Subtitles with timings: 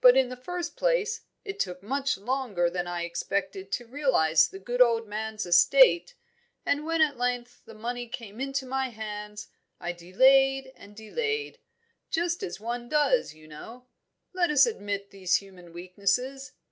[0.00, 4.60] But in the first place, it took much longer than I expected to realise the
[4.60, 6.14] good old man's estate,
[6.64, 9.48] and when at length the money came into my hands,
[9.80, 11.58] I delayed and delayed
[12.10, 13.88] just as one does, you know;
[14.32, 16.52] let us admit these human weaknesses.